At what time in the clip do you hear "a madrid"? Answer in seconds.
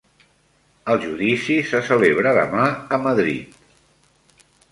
2.97-3.61